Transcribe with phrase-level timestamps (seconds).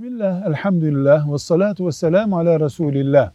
[0.00, 3.30] Bismillah, elhamdülillah ve salatu ve selamu ala Resulillah.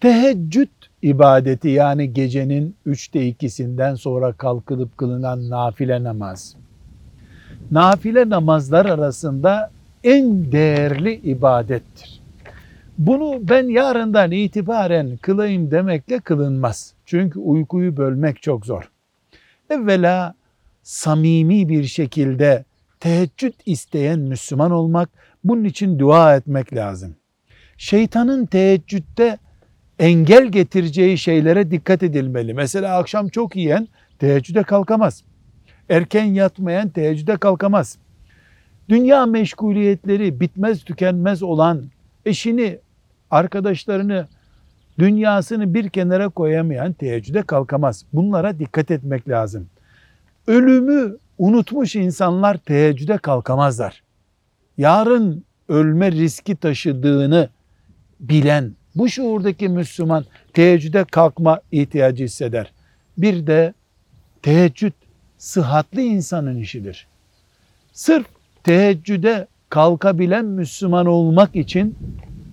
[0.00, 0.68] Teheccüd
[1.02, 6.56] ibadeti yani gecenin üçte ikisinden sonra kalkılıp kılınan nafile namaz.
[7.70, 9.70] Nafile namazlar arasında
[10.04, 12.20] en değerli ibadettir.
[12.98, 16.94] Bunu ben yarından itibaren kılayım demekle kılınmaz.
[17.04, 18.90] Çünkü uykuyu bölmek çok zor.
[19.70, 20.34] Evvela
[20.82, 22.64] samimi bir şekilde
[23.00, 25.10] teheccüd isteyen Müslüman olmak,
[25.44, 27.16] bunun için dua etmek lazım.
[27.76, 29.38] Şeytanın teheccüde
[29.98, 32.54] engel getireceği şeylere dikkat edilmeli.
[32.54, 35.24] Mesela akşam çok yiyen teheccüde kalkamaz.
[35.88, 37.98] Erken yatmayan teheccüde kalkamaz.
[38.88, 41.84] Dünya meşguliyetleri bitmez tükenmez olan
[42.26, 42.78] eşini,
[43.30, 44.26] arkadaşlarını,
[44.98, 48.04] dünyasını bir kenara koyamayan teheccüde kalkamaz.
[48.12, 49.66] Bunlara dikkat etmek lazım.
[50.46, 54.02] Ölümü unutmuş insanlar teheccüde kalkamazlar.
[54.78, 57.48] Yarın ölme riski taşıdığını
[58.20, 62.72] bilen bu şuurdaki Müslüman teheccüde kalkma ihtiyacı hisseder.
[63.18, 63.74] Bir de
[64.42, 64.92] teheccüd
[65.38, 67.06] sıhhatli insanın işidir.
[67.92, 68.26] Sırf
[68.64, 71.98] teheccüde kalkabilen Müslüman olmak için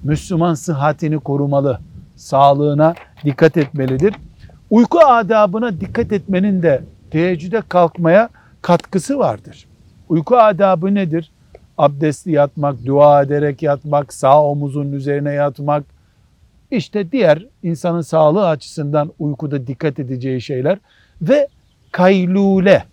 [0.04, 1.80] Müslüman sıhhatini korumalı,
[2.16, 4.16] sağlığına dikkat etmelidir.
[4.70, 8.30] Uyku adabına dikkat etmenin de teheccüde kalkmaya
[8.64, 9.66] katkısı vardır.
[10.10, 11.32] Uyku adabı nedir?
[11.78, 15.84] Abdestli yatmak, dua ederek yatmak, sağ omuzun üzerine yatmak,
[16.72, 20.78] işte diğer insanın sağlığı açısından uykuda dikkat edeceği şeyler
[21.22, 21.48] ve
[21.92, 22.84] kaylule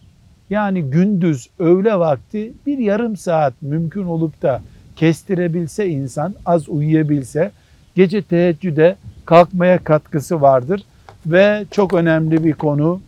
[0.50, 4.62] yani gündüz öğle vakti bir yarım saat mümkün olup da
[4.96, 7.50] kestirebilse insan az uyuyabilse
[7.94, 10.82] gece teheccüde kalkmaya katkısı vardır
[11.26, 13.00] ve çok önemli bir konu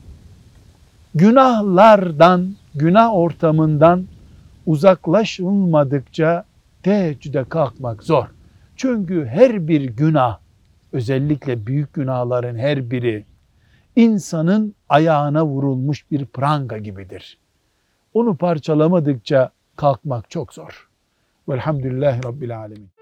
[1.14, 4.05] günahlardan günah ortamından
[4.66, 6.44] uzaklaşılmadıkça
[6.82, 8.27] teheccüde kalkmak zor.
[8.77, 10.38] Çünkü her bir günah
[10.92, 13.24] özellikle büyük günahların her biri
[13.96, 17.39] insanın ayağına vurulmuş bir pranga gibidir.
[18.14, 20.89] Onu parçalamadıkça kalkmak çok zor.
[21.48, 23.02] Velhamdülillahi Rabbil Alemin.